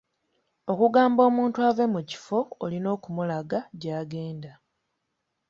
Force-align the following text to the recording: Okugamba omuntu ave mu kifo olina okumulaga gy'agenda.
Okugamba 0.71 1.21
omuntu 1.29 1.57
ave 1.69 1.83
mu 1.93 2.01
kifo 2.09 2.37
olina 2.65 2.87
okumulaga 2.95 3.59
gy'agenda. 3.81 4.51